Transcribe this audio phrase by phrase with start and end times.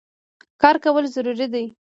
[0.61, 1.65] کار کول ضروري دی.